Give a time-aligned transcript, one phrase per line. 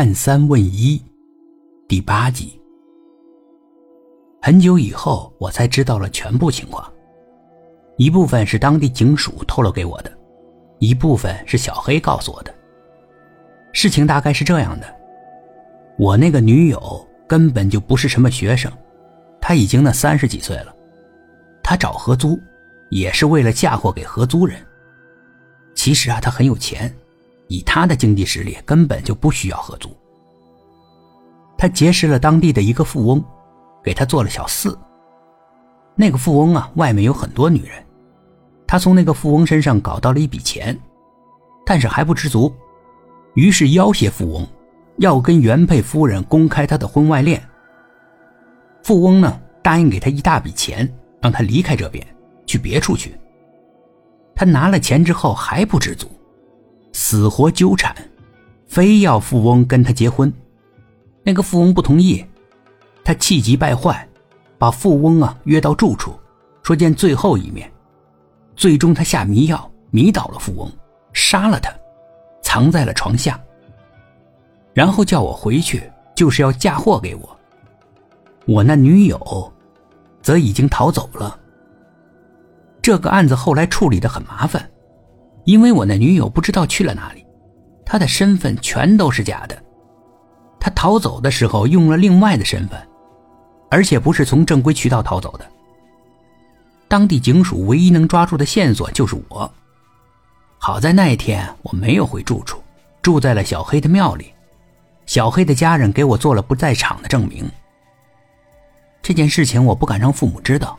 [0.00, 1.02] 探三问一，
[1.88, 2.56] 第八集。
[4.40, 6.88] 很久以后，我才知道了全部情况。
[7.96, 10.18] 一部分是当地警署透露给我的，
[10.78, 12.54] 一部分是小黑告诉我的。
[13.72, 14.86] 事情大概是这样的：
[15.98, 18.72] 我那个女友根本就不是什么学生，
[19.40, 20.72] 她已经那三十几岁了。
[21.60, 22.38] 她找合租，
[22.90, 24.64] 也是为了嫁祸给合租人。
[25.74, 26.88] 其实啊，她很有钱。
[27.48, 29.90] 以他的经济实力，根本就不需要合租。
[31.56, 33.24] 他结识了当地的一个富翁，
[33.82, 34.78] 给他做了小四。
[35.96, 37.84] 那个富翁啊，外面有很多女人，
[38.66, 40.78] 他从那个富翁身上搞到了一笔钱，
[41.66, 42.54] 但是还不知足，
[43.34, 44.46] 于是要挟富翁，
[44.98, 47.42] 要跟原配夫人公开他的婚外恋。
[48.84, 50.88] 富翁呢，答应给他一大笔钱，
[51.20, 52.06] 让他离开这边，
[52.46, 53.18] 去别处去。
[54.36, 56.08] 他拿了钱之后还不知足。
[57.10, 57.96] 死活纠缠，
[58.66, 60.30] 非要富翁跟他结婚。
[61.22, 62.22] 那个富翁不同意，
[63.02, 64.06] 他气急败坏，
[64.58, 66.12] 把富翁啊约到住处，
[66.62, 67.72] 说见最后一面。
[68.54, 70.70] 最终他下迷药迷倒了富翁，
[71.14, 71.72] 杀了他，
[72.42, 73.40] 藏在了床下。
[74.74, 77.38] 然后叫我回去，就是要嫁祸给我。
[78.44, 79.50] 我那女友，
[80.20, 81.40] 则已经逃走了。
[82.82, 84.70] 这个案子后来处理的很麻烦。
[85.48, 87.24] 因为我那女友不知道去了哪里，
[87.82, 89.58] 她的身份全都是假的。
[90.60, 92.78] 她逃走的时候用了另外的身份，
[93.70, 95.50] 而且不是从正规渠道逃走的。
[96.86, 99.50] 当地警署唯一能抓住的线索就是我。
[100.58, 102.62] 好在那一天我没有回住处，
[103.00, 104.30] 住在了小黑的庙里。
[105.06, 107.50] 小黑的家人给我做了不在场的证明。
[109.00, 110.78] 这件事情我不敢让父母知道，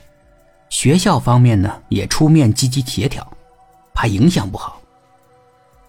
[0.70, 3.28] 学校方面呢也出面积极协调。
[4.00, 4.82] 怕影响不好，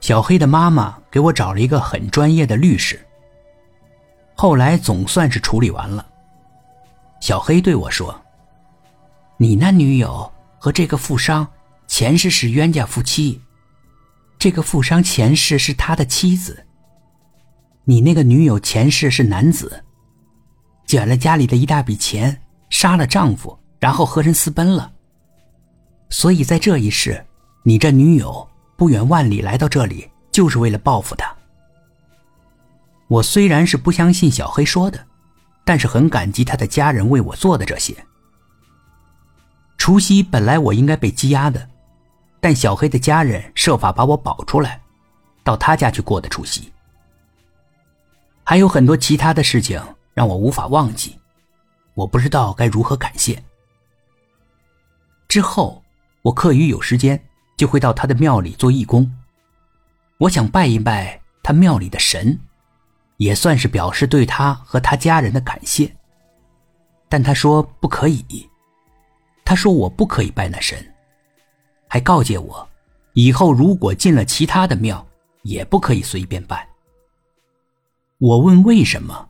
[0.00, 3.00] 小黑的妈妈给我找了一个很专业的律师。
[4.34, 6.04] 后来总算是处理完了。
[7.20, 8.20] 小黑对我说
[9.38, 10.28] ：“你那女友
[10.58, 11.46] 和这个富商
[11.86, 13.40] 前世是冤家夫妻，
[14.40, 16.66] 这个富商前世是他的妻子。
[17.84, 19.84] 你那个女友前世是男子，
[20.84, 24.90] 捡了家里的一大笔钱，杀了丈夫，然后和人私奔了。
[26.08, 27.24] 所以在这一世。”
[27.62, 31.30] 你这女友不远万里来到这里，就是为了报复他。
[33.06, 35.06] 我虽然是不相信小黑说的，
[35.64, 37.94] 但是很感激他的家人为我做的这些。
[39.76, 41.68] 除夕本来我应该被羁押的，
[42.40, 44.80] 但小黑的家人设法把我保出来，
[45.42, 46.72] 到他家去过的除夕。
[48.44, 49.82] 还有很多其他的事情
[50.14, 51.18] 让我无法忘记，
[51.94, 53.42] 我不知道该如何感谢。
[55.28, 55.82] 之后
[56.22, 57.22] 我课余有时间。
[57.60, 59.06] 就会到他的庙里做义工，
[60.16, 62.40] 我想拜一拜他庙里的神，
[63.18, 65.94] 也算是表示对他和他家人的感谢。
[67.06, 68.48] 但他说不可以，
[69.44, 70.82] 他说我不可以拜那神，
[71.86, 72.66] 还告诫我，
[73.12, 75.06] 以后如果进了其他的庙，
[75.42, 76.66] 也不可以随便拜。
[78.16, 79.28] 我问为什么，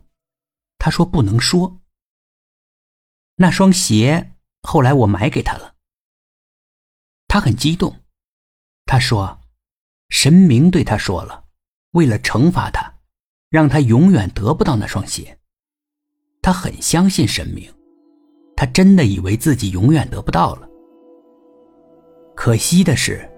[0.78, 1.80] 他说不能说。
[3.34, 5.74] 那双鞋后来我买给他了，
[7.26, 7.92] 他很激动。
[8.90, 9.38] 他说
[10.10, 11.44] ：“神明对他说了，
[11.92, 12.92] 为了惩罚他，
[13.48, 15.38] 让他永远得不到那双鞋。
[16.42, 17.72] 他很相信神明，
[18.56, 20.68] 他真的以为自己永远得不到了。
[22.34, 23.30] 可惜的是，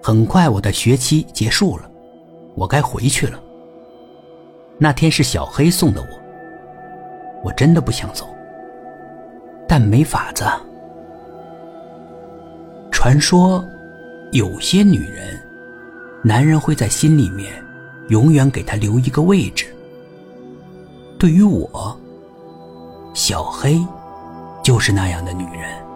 [0.00, 1.90] 很快我的学期结束了，
[2.54, 3.42] 我该回去了。
[4.78, 8.32] 那天是小黑送的我，我真的不想走，
[9.66, 10.44] 但没法子。
[12.92, 13.60] 传说。”
[14.32, 15.40] 有些女人，
[16.22, 17.52] 男人会在心里面
[18.08, 19.66] 永远给她留一个位置。
[21.18, 21.98] 对于我，
[23.12, 23.84] 小黑
[24.62, 25.89] 就是那样的女人。